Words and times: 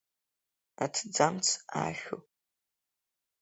Аҭӡамц 0.83 1.47
ахьу? 1.85 2.19